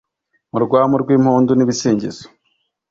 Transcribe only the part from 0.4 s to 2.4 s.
mu rwamu rw'impundu n'ibisingizo